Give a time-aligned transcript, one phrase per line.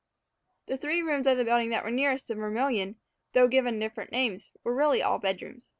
[0.65, 2.95] The three rooms of the building that were nearest the Vermilion,
[3.33, 5.69] though given different names, were really all bedrooms.